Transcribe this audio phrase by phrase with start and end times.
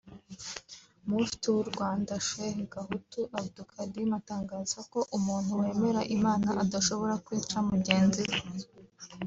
[1.09, 8.21] Mufti w’u Rwanda Sheik Gahutu Abdou Karim atangaza ko umuntu wemera Imana adashobora kwica mugenzi
[8.29, 8.39] we